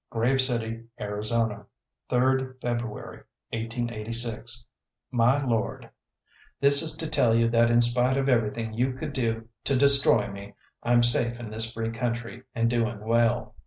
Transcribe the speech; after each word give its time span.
"'GRAVE 0.09 0.41
CITY, 0.41 0.83
ARIZONA, 0.99 1.63
"'3rd 2.09 2.59
February, 2.59 3.17
1886. 3.51 4.65
"'MY 5.11 5.43
LORD, 5.45 5.91
"'This 6.59 6.81
is 6.81 6.97
to 6.97 7.05
tell 7.07 7.35
you 7.37 7.47
that 7.49 7.69
in 7.69 7.81
spite 7.83 8.17
of 8.17 8.27
everything 8.27 8.73
you 8.73 8.93
could 8.93 9.13
do 9.13 9.47
to 9.63 9.75
destroy 9.75 10.27
me, 10.27 10.55
I'm 10.81 11.03
safe 11.03 11.39
in 11.39 11.51
this 11.51 11.71
free 11.71 11.91
country, 11.91 12.41
and 12.55 12.67
doing 12.67 12.99
well. 13.05 13.53